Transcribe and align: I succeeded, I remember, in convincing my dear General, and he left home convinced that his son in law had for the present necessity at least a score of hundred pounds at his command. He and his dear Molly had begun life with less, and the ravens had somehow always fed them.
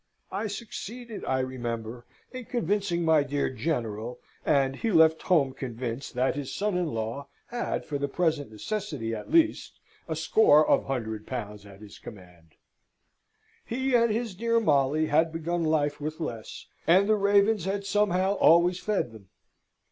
I 0.31 0.47
succeeded, 0.47 1.23
I 1.25 1.41
remember, 1.41 2.07
in 2.31 2.45
convincing 2.45 3.05
my 3.05 3.21
dear 3.21 3.51
General, 3.51 4.19
and 4.43 4.75
he 4.77 4.91
left 4.91 5.21
home 5.21 5.53
convinced 5.53 6.15
that 6.15 6.33
his 6.35 6.51
son 6.51 6.75
in 6.75 6.87
law 6.87 7.27
had 7.49 7.85
for 7.85 7.99
the 7.99 8.07
present 8.07 8.51
necessity 8.51 9.13
at 9.13 9.29
least 9.31 9.79
a 10.07 10.15
score 10.15 10.67
of 10.67 10.85
hundred 10.87 11.27
pounds 11.27 11.67
at 11.67 11.81
his 11.81 11.99
command. 11.99 12.53
He 13.63 13.93
and 13.93 14.11
his 14.11 14.33
dear 14.33 14.59
Molly 14.59 15.05
had 15.05 15.31
begun 15.31 15.63
life 15.63 16.01
with 16.01 16.19
less, 16.19 16.65
and 16.87 17.07
the 17.07 17.13
ravens 17.13 17.65
had 17.65 17.85
somehow 17.85 18.33
always 18.33 18.79
fed 18.79 19.11
them. 19.11 19.29